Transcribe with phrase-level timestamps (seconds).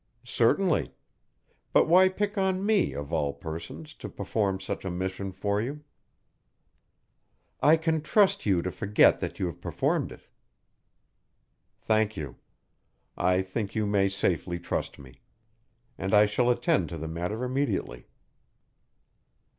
[0.25, 0.95] "Certainly.
[1.73, 5.83] But why pick on me, of all persons, to perform such a mission for you?"
[7.61, 10.23] "I can trust you to forget that you have performed it."
[11.83, 12.37] "Thank you.
[13.15, 15.21] I think you may safely trust me.
[15.99, 18.07] And I shall attend to the matter immediately."